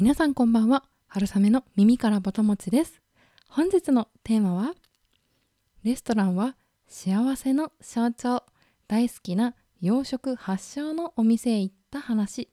[0.00, 0.84] 皆さんこんばんは。
[1.08, 3.02] 春雨の耳からぼともちです。
[3.50, 4.72] 本日のテーマは
[5.84, 6.56] レストランは
[6.88, 8.42] 幸せの象徴。
[8.88, 12.48] 大好きな洋食発祥のお店へ行った話。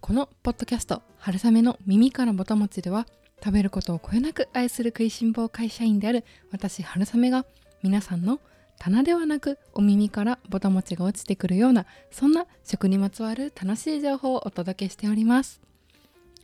[0.00, 3.06] このポッドキャスト「春雨の耳からぼたもち」では
[3.42, 7.44] 食べることをこよなく愛する食いしん坊会社員である私春雨が
[7.82, 8.40] 皆さんの
[8.78, 15.60] 棚ではなくお耳からぼたもちが落ちてくるようなそんな食にまつわる楽しい情報をお届けしております。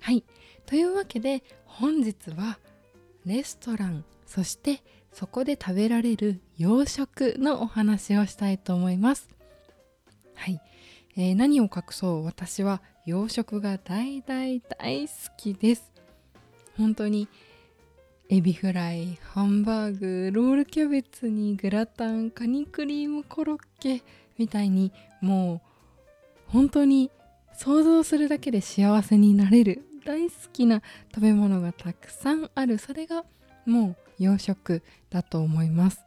[0.01, 0.25] はい。
[0.65, 2.59] というわけで本日は
[3.27, 9.29] レストランそしてそこで食べられる洋食のお話をしたいと思います。
[10.35, 10.61] はい。
[11.17, 12.25] えー、何を隠そう？
[12.25, 15.92] 私は洋食が大大大好きです。
[16.77, 17.29] 本当に
[18.29, 24.03] エビフライハンバーグロールキャベツにグラタンカニクリームコロッケ
[24.39, 25.61] みたいにも
[26.49, 27.11] う本当に
[27.55, 30.83] 想像するだけで幸せになれる大好きな
[31.15, 32.79] 食べ物がたくさんある。
[32.79, 33.25] それが
[33.67, 36.05] もう洋食だと思います。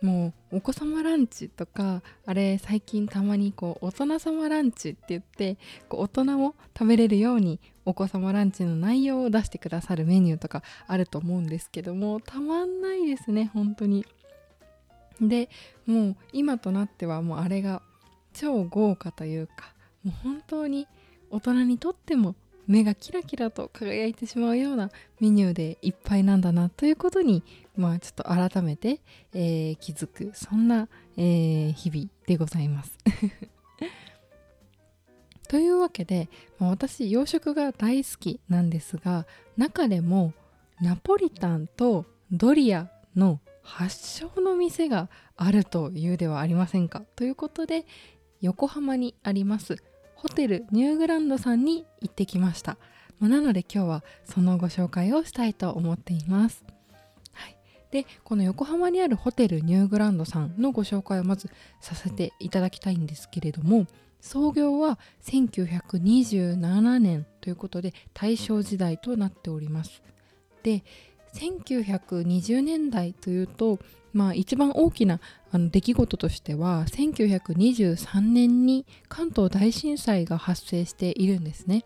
[0.00, 5.56] もうお子様ランチとかあれ最近たまにこう大人様ランチって言って
[5.88, 14.06] こう大人も食べれるようにお子様ランチの内容を出してくださるメニューとかあると思うんですけどもたまんないですね本当に
[15.20, 15.48] で
[15.86, 17.82] もう今となってはもうあれが
[18.32, 19.72] 超豪華というか
[20.04, 20.86] もう本当に
[21.30, 22.34] 大人にとっても
[22.66, 27.42] 目がキラキラと輝いてしまうようなメニューでいっぱいなんだなということに
[27.76, 29.00] まあちょっと改めて、
[29.34, 32.96] えー、気づくそんな、えー、日々でございます。
[35.52, 39.26] というわけで、私洋食が大好きなんですが
[39.58, 40.32] 中でも
[40.80, 47.02] ナポリタンとドリアの発祥の店があるというではありませんか？
[47.16, 47.84] ということで
[48.40, 49.76] 横浜にあります
[50.14, 52.78] ホテルニューグランドさんに行ってきました、
[53.18, 56.64] まあ、なので今日はそのご紹介をしたいと思っています、
[57.34, 57.58] はい、
[57.90, 61.50] でこの横浜にあるホテルニューグランドさんのご紹介をまず
[61.82, 63.86] させていただきたいんですけれども
[64.22, 70.02] 創業は1927年ということで大正時代となっております
[70.62, 70.82] で
[71.34, 73.78] 1920年代というと
[74.12, 75.20] まあ、一番大きな
[75.52, 81.84] 出来事としては1923年に関東大震災が発生しているんですね。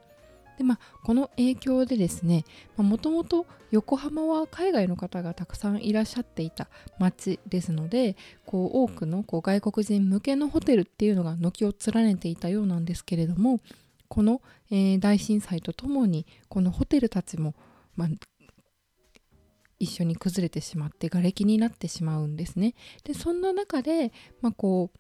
[0.59, 2.45] でまあ、この影響でですね
[2.77, 6.69] もともと横浜は海外の方がたくさんいらっしゃっていた
[6.99, 13.61] 町ですのでこう多くのこう外国人向けのホテルっていうのが軒を連ねていたようなんですけれども
[14.09, 14.41] この、
[14.71, 17.55] えー、大震災とともにこのホテルたちも、
[17.97, 18.09] まあ、
[19.79, 22.75] 一緒に崩れてしまって瓦礫になってしまうんですね。
[23.05, 24.99] でそんな中で、まあ、こう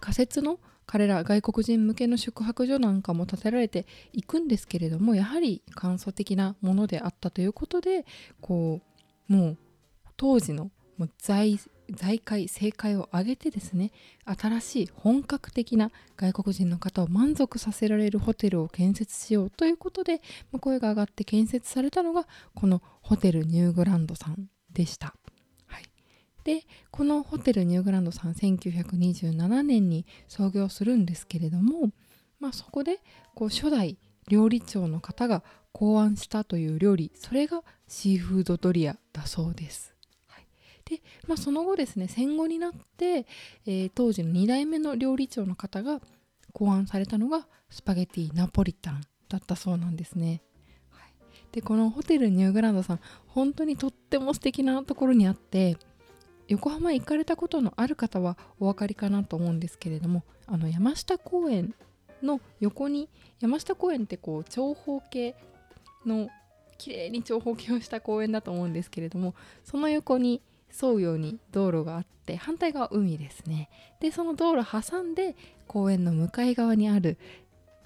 [0.00, 0.58] 仮設の
[0.90, 8.04] 彼ら外国人向けの宿泊所なんかも建てられていくんですけれどもやはり簡素的なものであったということで
[8.40, 8.80] こ
[9.28, 9.58] うもう
[10.16, 13.92] 当時のもう財財界正解を上げてですね
[14.24, 20.20] 新しい本格的な外国人の方を満足させられるホテルを建設しようということで、
[20.50, 22.26] まあ、声が上がって建設されたのが
[22.56, 25.14] このホテルニューグランドさんでした。
[26.50, 31.90] でこのホテルニューグランドさん1927年に創業するんですけれども、
[32.40, 32.98] まあ、そこで
[33.36, 33.96] こう初代
[34.28, 39.94] 料理長の方が考案したという料理それがシーフードドリアだそうです。
[40.26, 40.46] はい
[40.84, 43.26] で、まあ、その後ですね戦後になって、
[43.64, 46.00] えー、当時の2代目の料理長の方が
[46.52, 50.42] 考案されたのがスパゲティナポリタンだったそうなんですね。
[50.88, 51.12] はい、
[51.52, 55.76] でこのホテルニューグランドさん本当にとっても素敵なところにあって
[56.50, 61.74] 横浜行かれたことのある方はお分かりかなと思うんですけれどもあの山下公園
[62.24, 65.36] の横に山下公園ってこう長方形
[66.04, 66.28] の
[66.76, 70.42] 綺麗に長方形をした公園だと思うんですけれどもその横に
[70.82, 73.70] 沿うように道路があって反対側海ですね。
[74.00, 75.36] でその道路挟んで
[75.68, 77.16] 公園の向かい側にある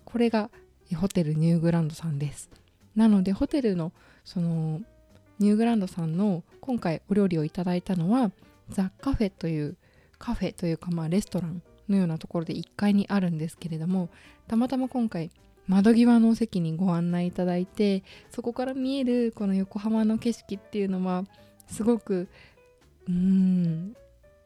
[0.07, 0.51] これが
[0.97, 2.51] ホテルニューグランドさんです。
[2.97, 3.93] なのでホテルの
[4.25, 4.81] その
[5.39, 8.31] ニューグランドさんの今回お料理をいただいたのは
[8.69, 9.77] ザ・カフェという
[10.19, 14.09] カフェというかまあレストランのようなところで1階にあるんですけれども
[14.49, 15.31] たまたま今回
[15.67, 21.25] 窓際の席にご案内いただいてそこから見えるこの横浜の景色っていうのは
[21.69, 22.29] すごく
[23.09, 23.95] うん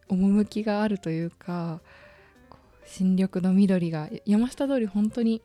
[0.09, 1.81] 趣があるというか
[2.87, 5.43] 新緑の緑が山下通り本当に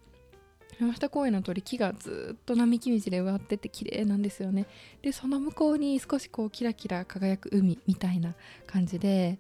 [0.84, 4.66] 山下公園の通り木がずっと並木道で植わってて綺麗なんですよね。
[5.02, 8.36] でその向こうに少しこうキラキラ輝く海みたいな
[8.68, 9.40] 感じで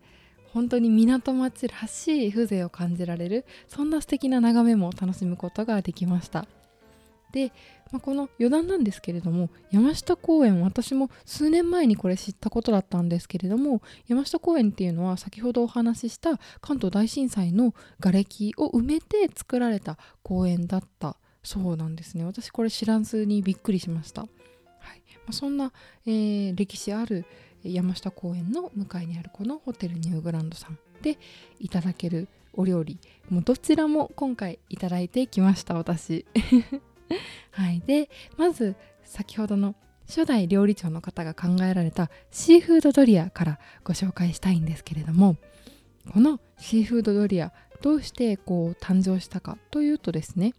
[0.54, 6.48] 本当に港町らしい風情を感じられるそんな素敵な眺めも楽しむことができました。
[7.34, 7.51] で、
[7.92, 22.25] まあ、この余談なんですけれども山下公園私も数年前にこれ知ったことだったんですけれども山下公園っていうのは先ほどお話しした関東大震災の瓦礫を埋めて作られた公園だったそうなんですね。
[22.25, 24.30] 私これ知らずにびっくりしました、はい。
[25.18, 25.72] まあ、そんな、
[26.06, 27.25] えー、歴史ある
[27.63, 30.78] 山下公園の向かいにあるこのホテルニューグランドさん。
[31.01, 31.18] で
[31.60, 32.98] いただけるお料理。
[33.30, 36.25] もうどちらも今回いただいてきました私。
[37.51, 37.81] はい。
[37.86, 39.75] でまず先ほどの
[40.07, 45.38] 初代料理長の方が考えられたシーフードドリアからご紹介したいんですけれども
[46.12, 50.54] このシーフードドリアどうしてこう誕生したかというとですね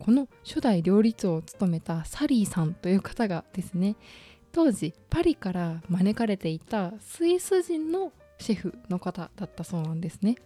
[0.00, 3.96] この初代料理長を務めたサリーさんという方がですね
[4.52, 10.36] 当時パリから招かれていたスイス人のシェフの方だったそうなんですね。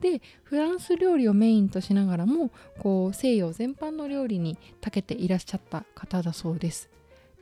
[0.00, 6.88] でフランス料理をメインとしながらもこう西洋全般の料理に長けていらっしゃった方だそうです。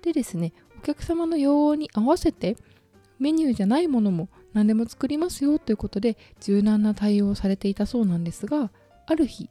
[0.03, 2.57] でですねお客様の要望に合わせて
[3.21, 8.71] メニューじゃないものも何でも作りますよということで柔軟な対応をされていたそうなんですが
[9.07, 9.51] ある日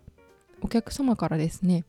[0.62, 1.86] お客様からですね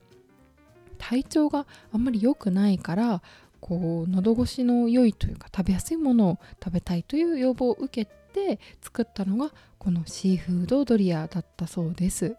[0.99, 3.23] 体調があんまり良くないから
[3.61, 12.37] こう喉越しの良いというか食べやすいものを食べたいという要望を受けて作ったのがこのシーフードドリアだったそうです。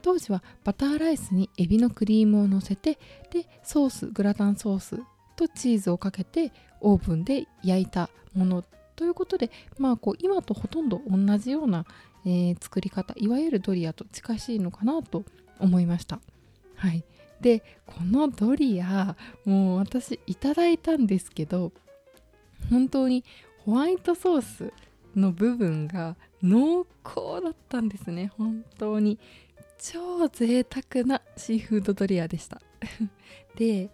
[0.00, 2.98] 当時はバターライスにエビのクリームをのせて
[3.30, 5.02] でソースグラタンソース
[5.36, 8.64] とチーズをかけてオーブンで焼いたもの
[8.96, 11.84] ということでまあこう今とほとんど同じような、
[12.24, 15.24] えー、作り方いわゆるドリアと近しいのかなと
[15.58, 16.20] 思いました。
[16.76, 17.04] はい。
[17.40, 21.72] でこのドリアもう私いただいたんですけど
[22.70, 23.24] 本当に
[23.64, 24.72] ホワイトソース
[25.14, 28.32] の部分が濃厚だったんですね。
[28.36, 29.18] 本当に
[29.78, 32.60] 超贅沢なシーフードドリアでした。
[33.56, 33.90] で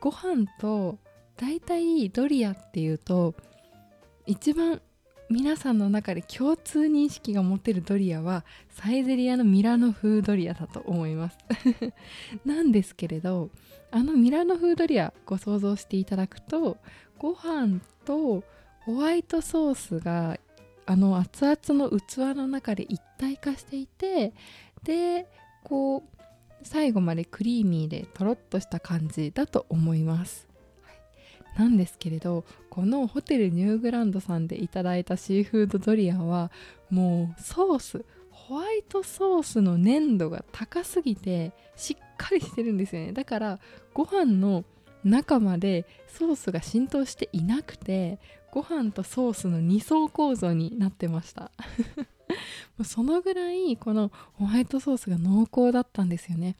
[0.00, 0.98] ご飯と
[1.36, 3.34] 大体ドリアっていうと
[4.26, 4.80] 一番
[5.28, 11.38] 皆さんの中で共通認識が持てるドリアはサイゼリアのミラノ風ドリアだと思います。
[12.46, 13.50] なんですけれど
[13.90, 16.78] あのミラノ風ドリアご想像していただくと
[17.18, 18.44] ご飯と
[18.80, 20.38] ホワイトソースが
[20.86, 24.32] あの熱々の器の中で一体化していて
[24.84, 25.26] で
[25.64, 26.16] こう
[26.62, 30.45] 最後までクリーミーでとろっとした感じだと思います。
[31.56, 36.50] なんですけれどこのホテルニューグランドさんでいただいたシーフードドリアは
[36.90, 43.12] もうソースホワイトソースの粘度が高すぎてしっかりしてるんですよね。
[43.12, 43.58] だから
[43.92, 44.64] ご飯の
[45.02, 48.18] 中までソースが浸透していなくて
[48.52, 51.50] ご飯とソースの2層構造になってました。
[52.84, 56.56] そのぐらいこのホワイトソースが濃厚だったんですよね。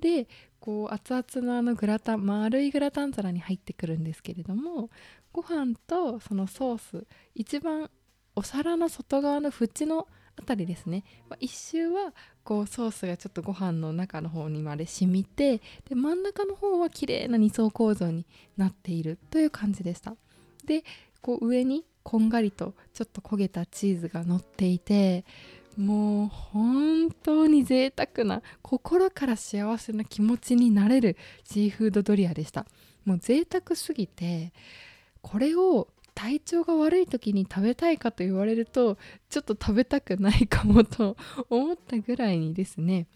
[0.00, 0.28] で
[0.68, 4.90] こう熱々のあのグラタン丸いグラタン皿に入ってくるんですけれども
[5.32, 7.88] ご飯とそのソース一番
[8.36, 10.06] お皿の外側の縁の
[10.38, 12.12] あたりですね、まあ、一周は
[12.44, 18.26] こうソースがちょっとご飯の中の方にまで染みてで真ん中の方は綺麗な2層構造に
[18.58, 20.16] なっているという感じでした。
[20.66, 20.84] で
[21.22, 25.24] こう上にこんがりとちょっと焦げたチーズが乗っていて
[25.78, 32.66] もう本当に贅沢な心から幸せな気持ちになれるシーフードドリアでした。
[33.04, 34.52] もう贅沢すぎて
[35.22, 38.98] これを体調が悪い時に食べたいかと言われると
[39.30, 41.16] ちょっと食べたくないかもと
[41.48, 43.06] 思ったぐらいにですね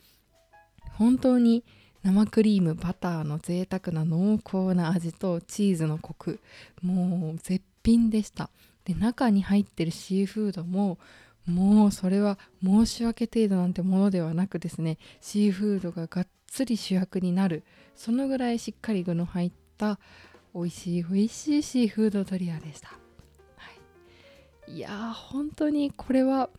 [0.92, 1.64] 本当に
[2.04, 6.38] 生クリームバターの贅沢な濃厚な味とチーズのコク
[6.80, 8.50] もう絶品でした。
[8.84, 10.98] で中に入ってるシーフードも
[11.46, 17.64] もうそれは申し訳程度なんてものではなくですねシーフードががっつり主役になる
[17.96, 19.98] そのぐらいしっかり具の入った
[20.54, 22.94] 美味しい美味しいシーフードドリアでした、は
[24.68, 26.50] い、いやー本当にこれは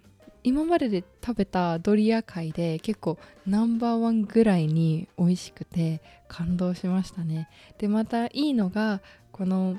[0.43, 7.47] 今までで食べたドリア界で結構ナンバーワンぐらいに美味しくて感動しましたね。
[7.77, 9.77] でまたいいのがこの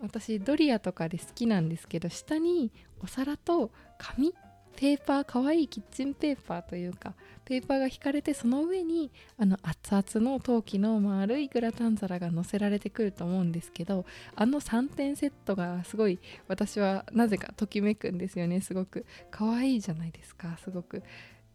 [0.00, 2.70] 私ドリアとかで好きなんですけど下に
[3.02, 4.32] お皿と紙
[4.76, 7.14] ペーパーかわいいキッチンペーパーというか
[7.44, 18.60] ペーパーが引かれてその上にあの熱々の陶器の丸いグラタン皿が乗せられてくると思うんですけどあの3点セットがすごい私はなぜかときめくんですよね。
[18.60, 21.02] すごく可愛いじゃないですかすごく。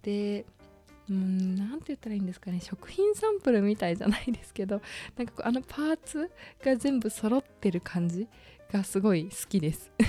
[0.02, 0.46] で
[1.10, 2.60] うんなて言ったらいいんですかね。
[2.62, 4.81] 食品サンプルみたいじゃないですけど
[5.17, 6.31] なんかこうあのパーツ
[6.63, 8.27] が全部揃ってる感じ
[8.72, 9.91] がすごい好きです。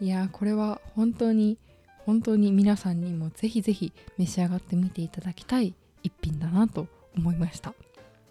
[0.00, 1.58] いやこれは本当に
[2.04, 6.86] 本当に皆さんにもぜひぜひ召し上がってみていただきたい一品だなと
[7.16, 7.70] 思いました、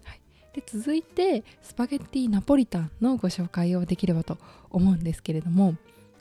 [0.03, 0.19] はい、
[0.53, 4.37] で続いてスパゲッティナポリタンのご紹介をできればと
[4.69, 5.75] 思うんですけれども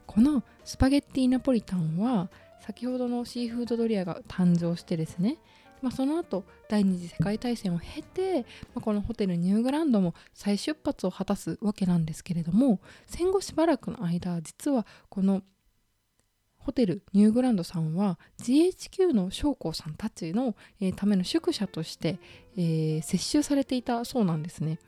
[0.06, 2.30] このスパゲッティナポリタンは
[2.64, 5.38] 先ほどのシーフードドリアが誕生してですね
[5.82, 8.42] まあ、その後第二次世界大戦を経て、
[8.72, 15.42] まあ、このホテルニューグランドも再出発を果たすわけなんですけれども戦後しばらくの間実はこの
[16.58, 22.20] ホテルニューグランドさんは GHQ の将校さんたちの、え、ための宿舎として、
[22.56, 24.78] え、接収されていたそうなんですね。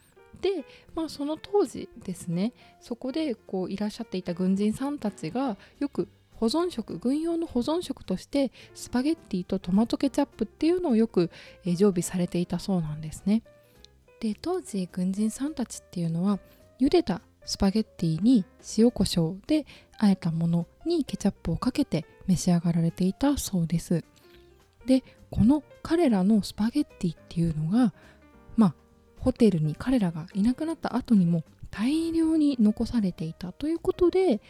[0.40, 0.64] で、
[0.94, 11.30] まあ、その当時ですねそこでこういらっしゃっていた軍人さんたちがよく保存食軍用の保存食としてスパゲッティとトマトケチャップっていうのをよく、
[11.64, 13.42] 常備されていたそうなんですね。
[14.20, 16.38] で当時軍人さんたちっていうのは
[16.80, 18.44] 茹でたスパゲッティに
[18.78, 19.66] 塩コショウで
[20.00, 24.02] 和えたものにケチャップをかけて召し上がられていたそうです。
[24.86, 27.92] でこの彼らのスパゲッティっていうのが
[28.56, 28.74] まあ
[29.18, 34.40] ホテルに彼らがいなくなった後にも大量に残されていたということで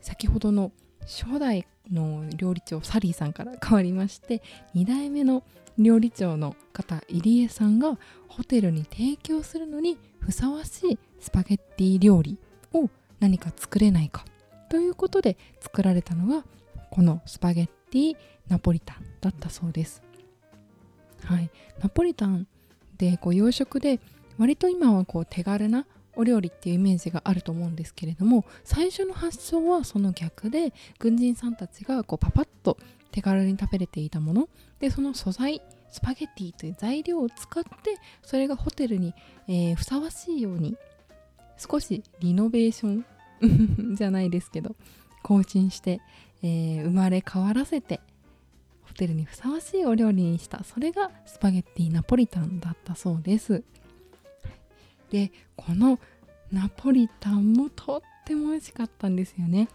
[0.00, 4.42] 先ほどの初代の料理長サリーさんから変わりまして
[4.74, 5.42] 2代目の
[5.78, 12.38] 料理長の方入江さんがホテルに提供するのにふさわしいスパゲッティ料理
[12.72, 12.88] を
[13.18, 14.24] 何か作れないか
[14.68, 16.44] ということで作られたのが
[16.90, 18.16] このスパゲッティ
[18.48, 20.02] ナポリタンだったそうです。
[21.24, 22.46] はい、ナポリタン
[22.96, 24.00] でこう洋食で
[24.38, 25.86] 割と今はこう手軽な
[26.20, 32.76] お料理っていうイメージがあると思うんですけれども最初の発想はその逆で軍人さんたちがこうパパッと
[33.10, 34.48] 手軽に食べれていたもの。
[34.78, 37.70] でその素材スパゲティという材料を使って
[38.22, 39.14] それがホテルに、
[39.48, 40.76] えー、ふさわしいように
[41.56, 43.04] 少しリノベーション
[43.96, 44.76] じゃないですけど
[45.22, 46.00] 更新して、
[46.42, 48.00] えー、生まれ変わらせて
[48.82, 50.64] ホテルにふさわしいお料理にした。
[50.64, 53.62] それがスパゲッティナポリタンだったそうです。
[55.10, 55.98] でこの
[56.52, 59.68] ナポリタンもとっても美味しかったんですよね。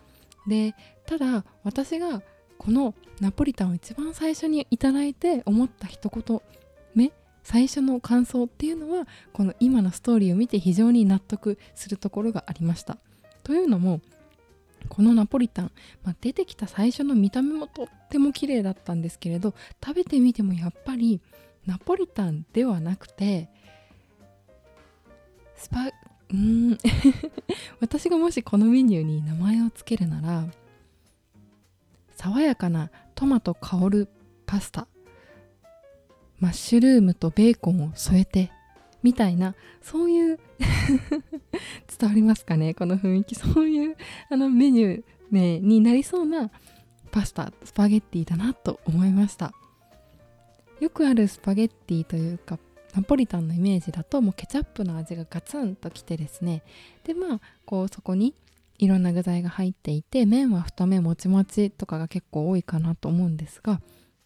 [0.48, 0.76] で
[1.06, 2.22] ただ私が
[2.58, 6.42] このナポリタンを一番最初にいただいて思った一言
[6.94, 7.12] 目
[7.44, 12.98] 最初の感想っていうのはこの今のストーリーを見て非常に納得するところがありました。
[13.44, 14.02] というのも
[14.90, 15.72] このナポリタン、
[16.04, 21.22] まあ、出てきた最初の見た目もとっても綺麗だったんですけれど食べてみてもやっぱり
[21.66, 23.50] ナポリタンではなくて
[25.66, 25.90] スパ
[26.32, 26.78] うん。
[27.82, 30.48] 私がもしこのメニューに名前を付けるなら
[32.16, 34.08] 爽やかなトマト香る
[34.46, 34.88] パスタ
[36.40, 38.52] マッシュルームとベーコンを添えて
[39.02, 40.40] みたいなそういう
[42.00, 43.36] 伝わりますかねこの雰囲気。
[43.36, 43.98] そういう
[44.30, 46.52] あのメニュー名になりそうな
[47.12, 49.54] パスタスパゲッティだなと思いました。
[50.80, 52.60] よくあるスパゲッティというか
[52.96, 56.64] ナポリタンのイメージだともうケチャップの味がガツンときてですね。
[57.04, 58.34] でまあこうそこに
[58.78, 63.82] いろんな具材が入っていて麺は太めもちもちとかが結構多いかなと思うんですが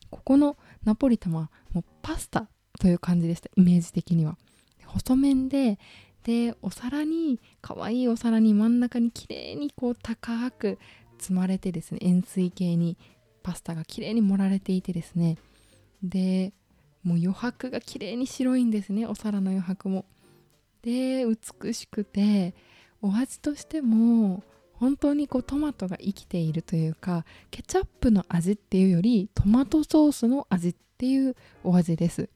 [0.09, 2.47] ここのナポリタンはもうパスタ
[2.79, 4.38] という感じでしたイメージ的には。
[4.85, 5.77] 細麺で
[6.23, 10.77] でお皿に可愛いお皿に真ん中に綺麗にこう高く
[11.17, 12.97] 積まれてですね円錐形に
[13.43, 15.38] パスタが綺麗に盛られていてですね。
[16.03, 16.53] で
[17.03, 20.05] もう余白が綺麗に白いんですねお皿の余白も
[20.81, 22.53] で美しくて
[23.01, 32.29] お味としても本当にこうトマトが生きているというかケチャップの味っていうよりトマトソースの味っていうお味です。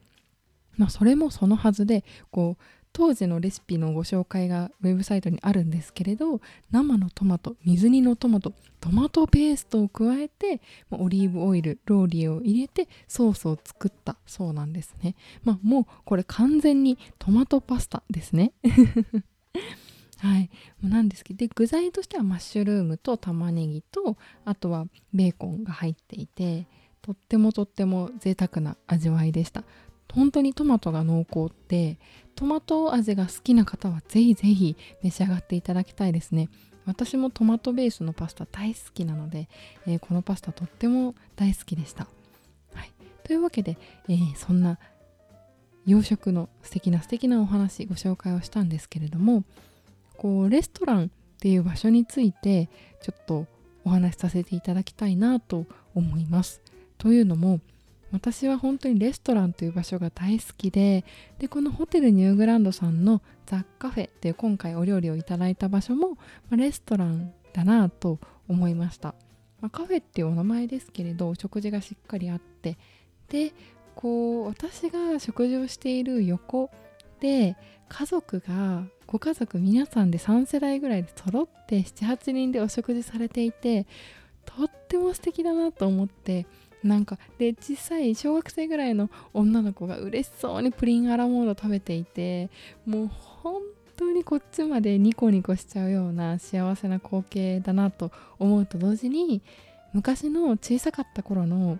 [0.75, 2.63] まあ、それもそのはずでこう
[2.94, 6.40] 当時のレシピのご紹介がウェブサイトにあるんですけれど
[6.72, 18.54] 生のトマト水煮のトマトトマトペーストを加えてオリーブオイルローリエを入れてソースを作ったそうなんですね、まあ、もうこれ完全にトマトパスタですね。
[20.20, 20.50] はい。
[20.82, 26.66] なんですけどで具材としてはマッシュルームと玉ねぎとあとはベーコンが入っていて
[27.02, 29.64] とってもとっても贅沢な味わいでした。
[30.13, 31.98] 本当にトマトが濃厚って
[32.36, 36.50] トマト味が好きな方はぜひぜひ召し上がっていただきたいですね。
[36.86, 39.48] 私もトマトベースのパスタ大好きなので、
[39.88, 42.08] えー、このパスタとっても大好きでした、
[42.74, 42.91] はい、
[43.24, 43.77] というわけで、
[44.10, 44.77] えー、そんな
[45.86, 49.46] 洋食の素敵な素敵なお話ご紹介をしたんですけれども
[50.17, 52.70] こうレストランっていう場所について
[53.01, 53.48] ちょっと
[53.86, 56.62] お話しさせていただきたいなと思います。
[56.98, 57.60] というのも
[58.13, 61.03] 私は本当にレストランという場所が大好きで
[61.39, 66.17] でこのホテルニューグランドさんのザ・カフェっていう今回お料理をいただいた場所も、
[66.50, 69.15] ま、レストランだなと思いました、
[69.62, 72.77] まあ、カフェっていうお名前ですけれどお食事がしっかりあって
[73.29, 73.51] で
[73.96, 76.70] こう私が食事をしている横
[77.20, 77.58] で
[77.89, 83.88] 家族がご家族皆さんで3世代ぐらいで揃って78人でお食事されていて
[84.46, 86.46] とっても素敵だなと思って
[86.84, 92.50] なんかで小さい小学生ぐらいの女の子が嬉しそうにプリンアラモード食べていて
[92.86, 93.62] もう本
[93.96, 99.42] 当にこっちまでニコニコしちゃうような幸せな光景だなと思うと同時に
[99.94, 101.80] 昔の小さかった頃の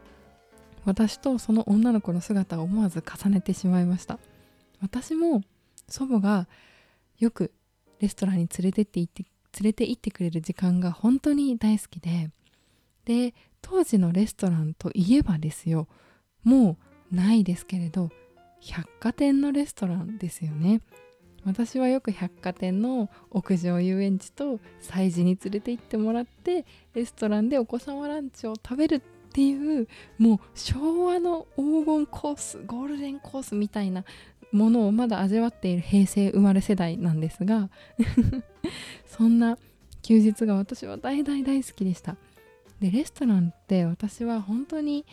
[0.86, 4.20] 私とその女の子の姿を思わず重ねてしまいました。
[4.82, 5.42] 私も
[5.88, 6.48] 祖母が
[7.20, 7.54] よく
[8.00, 9.24] レストランに連れてって行って
[9.62, 12.32] 連れて行ってくれる時間が本当に大好きで
[13.06, 13.34] で
[13.64, 15.88] 当時のレストランといえばですよ
[16.44, 16.78] も
[17.12, 18.12] うないですけれど
[18.62, 20.82] 百貨店のレストランですよね。
[21.46, 29.02] 私はよく百貨店の屋上遊園地と催事に連れて行ってもらってレストランでお子様ランチを食べるっ
[29.34, 34.06] ていうもう昭和の黄金コースゴールデンコースみたいな
[34.54, 37.70] ものをまだ味わっている平成生まれ世代なんですが
[39.06, 39.58] そんな
[40.02, 42.16] 休日が私は大大大好きでした。
[42.84, 45.06] でレストランって私は本当に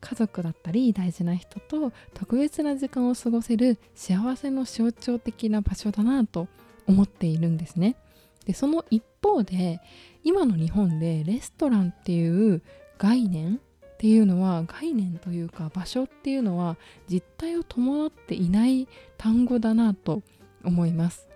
[0.00, 6.48] 家族だったり大事な人と特別な時間を過ごせる幸せの象徴的な場所だなと
[6.88, 7.94] 思っているんですね。
[8.46, 9.80] でその一方で
[10.24, 12.62] 今の日本でレストランっていう
[12.98, 13.60] 概念
[13.94, 16.76] っていうのは概念というか場所っていうのは
[17.08, 20.22] 実態を伴っていない単語だなと
[20.64, 21.28] 思います。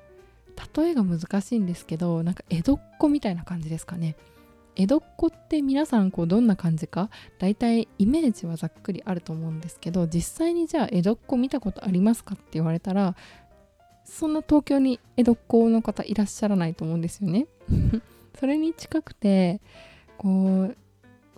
[0.77, 4.17] 例えが難しいんですけどなんか江戸っ子みたいな感じですかね。
[4.79, 7.11] 江戸っ子って皆さんこうどんな感じか？
[7.41, 13.17] 大体イメージはざっくりあると思うんですけど実際にじゃあ江戸っ子見たことありますかって言われたら
[14.05, 17.49] そんな東京に江戸っ子の方いらっしゃらないと思うんですよね。
[18.39, 19.61] それに近くて
[20.17, 20.77] こう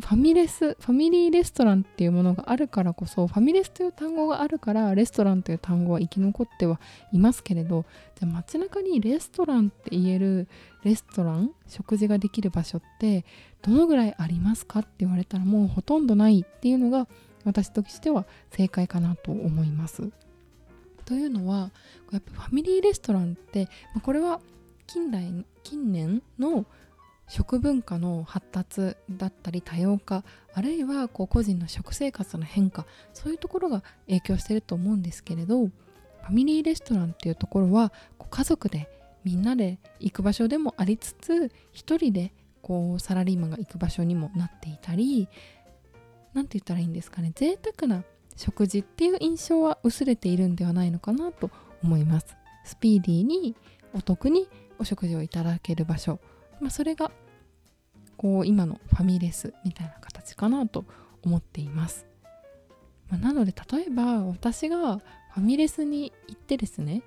[0.00, 6.80] ファミレスファミリーレストランっていうものがあるからこそファミレスという単語があるからレストランという単語は生き残っては
[7.12, 7.84] いますけれど
[8.18, 10.48] じゃあ街中にレストランって言える
[10.82, 13.24] レストラン食事ができる場所って
[13.62, 17.06] どのぐらいありますかって言われたらもうほとんどないっていうのが
[17.44, 20.10] 私としては正解かなと思います。
[21.04, 21.70] というのは
[22.12, 24.40] やっぱファミリーレストランってまこれは
[24.86, 26.66] 近代近年の
[27.30, 38.88] 食文化の発達だったり多様化あるいはこう個人の食生活の変化そういうところが影響してると思うんですけれどファミリーレストランっていうところはこう家族で
[39.24, 45.28] みんなで行く場所でもありつつ一人でこうサラリーマンが行く場所にもなっていたり
[46.34, 48.04] 何て言ったらいいんですかね贅沢な
[48.36, 51.50] 食事っていう印象は薄れているんではないのかなと
[51.82, 52.36] 思います。
[52.64, 53.54] スピーディーに
[53.92, 56.18] お得にお食事をいただける場所。
[56.60, 57.10] まあ、それが
[58.20, 60.84] こう今のファミレスみたいな形かなと
[61.22, 62.04] 思っています、
[63.08, 67.02] まあ、なので例えば私がファミレスに行ってですね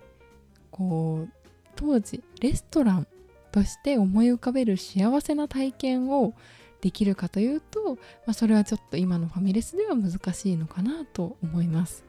[0.72, 1.34] こう
[1.76, 3.08] 当時レストラン
[3.52, 6.34] として思い浮かべる幸せな体験を
[6.82, 7.94] できるかというと、
[8.26, 12.04] まあ、それはちょっと今のファミレスでは難しいのかなと思います。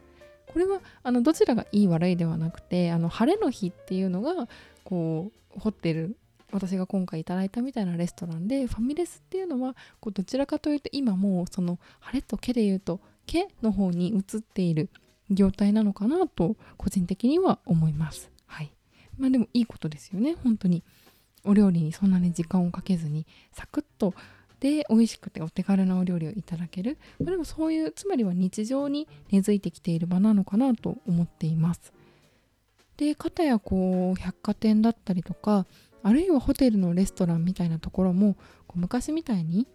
[0.46, 4.48] これはあのどちらがいい悪いではなくてあの晴れの日っていうのが
[4.82, 6.16] こうホテル
[6.54, 14.88] 私が今回いただいたみたいなレストランでファミレスっていうのはこうどちらかというと今もうその晴れと毛で言うと毛の方に移っている
[15.30, 18.30] 業態なのかなと個人的には思います。
[18.46, 18.72] はい。
[19.18, 20.82] まあでもいいことですよね本当に。
[21.44, 24.14] お料理にそんなに時間をかけずにサクッと
[24.60, 31.92] で美味しくてお手軽なお料理をいただける、まあ、でもそういうつまりは日常に根付いてきている場なのかなと思っています
[32.96, 35.66] でかたやこう百貨店だったりとか
[36.02, 38.34] あるいはホテルのレストランみたいなところも
[38.66, 39.66] こう昔みたいに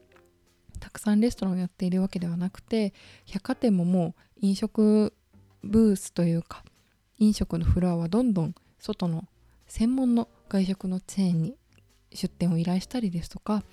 [0.80, 2.94] たくさんレストランをやっているわけではなくて
[3.26, 5.14] 百貨店ももう飲食
[5.64, 6.64] ブースというか
[7.18, 9.26] 飲食のフロアはどんどん外の
[9.68, 11.56] 専門の外食のチェーンに
[12.14, 13.64] 出店を依頼したりですとか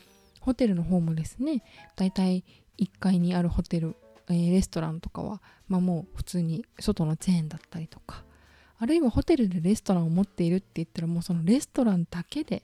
[0.41, 1.63] ホテルの方もですね
[1.97, 2.45] だいたい
[2.79, 3.97] 1階にあるホテル、
[4.29, 8.25] えー、レストランとかは、まあ、もう普通に外のチェーンだったりとか
[8.79, 12.63] あるいはホテルでレストランを持っているって言ったらもうそのレストランだけで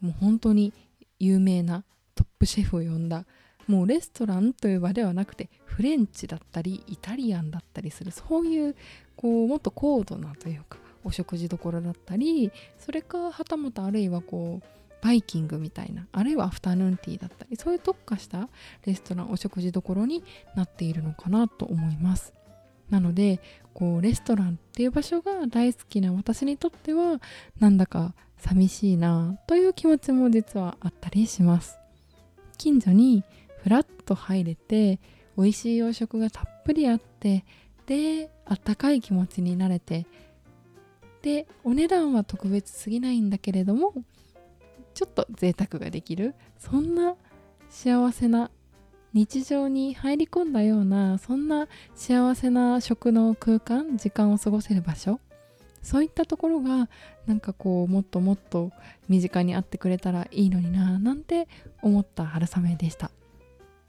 [0.00, 0.72] もう本当に
[1.18, 3.24] 有名なトップシェフを呼んだ。
[3.66, 8.76] もうレストランという場ではなくてフレンチだったりイタリアンだったりするそういう
[9.16, 14.66] こうもっと高度なというかお食事どころだったりそれかはたまたあるいはこう
[15.02, 18.48] バイキングみたいなあるいはアフタヌーンティーだったりそういう特化した
[18.86, 20.24] レストランお食事どころに
[20.56, 22.32] なっているのかなと思います。
[22.90, 23.40] なので
[23.72, 27.20] こうレストランっていう場所が大好きな私にとっては
[27.58, 31.78] なんだか寂しいなという気持ちも実はあったりします。
[32.58, 33.24] 近所に
[33.62, 35.00] ふらっと入れて
[35.36, 37.44] 美味しい洋食がたっぷりあって
[37.86, 40.06] であったかい気持ちになれて
[41.22, 43.94] でお値段は特別すぎないんだけれども
[44.94, 47.16] ちょっと贅沢ができるそんな
[47.68, 48.50] 幸せな
[49.14, 55.20] 日常に入り込んだようなそんな幸せな食の空間時間を過ごせる場所？
[55.82, 56.88] そういったところが
[57.26, 58.72] なんかこうもっともっと
[59.08, 61.46] 身近にあってくれたらいいのにななんて
[61.80, 63.10] 思った春雨でした、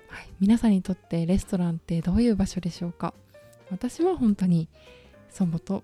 [0.09, 3.13] はい、皆さんにとってレストランってどういう場所でしょうか？
[3.71, 4.67] 私は本当に
[5.29, 5.83] 祖母と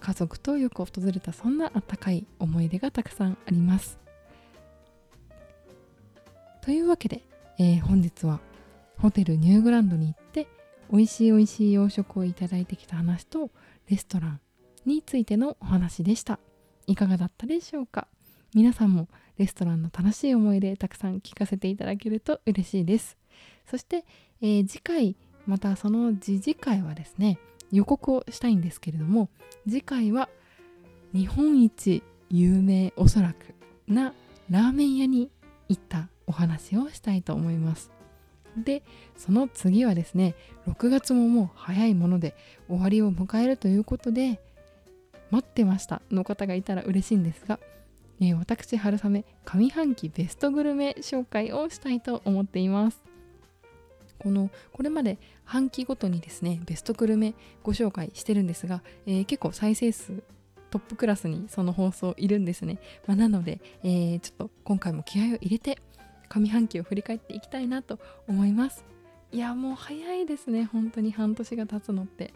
[0.00, 3.98] 家族とよく訪れたそんなあったかい思い出がたくさんあります。
[6.62, 7.22] というわけで、
[7.58, 8.40] えー、本日は
[8.98, 10.48] ホテルニューグランドに行って
[10.90, 13.50] 美味しい美味しい洋食をいただいてきた話と
[13.88, 14.40] レストラン
[14.84, 16.38] についてのお話でした。
[16.86, 18.06] いかがだったでしょうか？
[18.54, 23.16] 皆さんもレストランの楽しい思い出たくさん聞かせていただけると嬉しいです。
[23.68, 24.04] そして、
[24.40, 27.38] えー、次回またその次次回はですね
[27.72, 29.28] 予告をしたいんですけれども
[29.68, 30.28] 次回は
[31.12, 33.54] 日本一有名おそらく
[33.88, 34.14] な
[34.48, 35.30] ラーメン屋に
[35.68, 37.90] 行ったお話をしたいと思います。
[38.56, 38.82] で
[39.16, 40.34] その次はですね
[40.66, 42.34] 6月ももう早いもので
[42.68, 44.40] 終わりを迎えるということで
[45.30, 47.58] 待ってましたの方がいたら嬉しいんですが、
[48.20, 53.02] えー、私春雨上半期ベストグルメ紹介をしたいと思っています。
[54.18, 60.22] このこれまで半期ごとにですねベストグルメご紹介してるんですが、えー、結構再生数
[60.70, 65.78] トップクラスにその放送いるんですね、まあ、なので、えー、ちょっと今回も気合を入れて
[66.28, 68.84] 上半期を振り返っていきたいなと思います
[69.32, 72.32] いやもう早いですね本当に半年が経つのって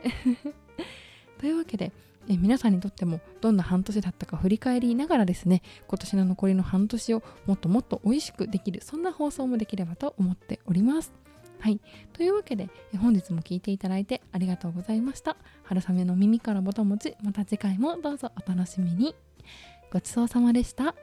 [1.39, 1.93] というわけで
[2.29, 11.13] え皆さんにとってもどんな半年だったか振り返りながらですね今年の残りの半年をもっともっと美味しくできるそんな放送もできればと思っております
[11.61, 11.79] はい。
[12.15, 15.37] というわけで、本日も聴いていただいてありがとうございました。
[15.63, 19.15] 春雨の耳からぼたもち、また次回もどうぞお楽しみに。
[19.93, 20.95] ごちそうさまでした。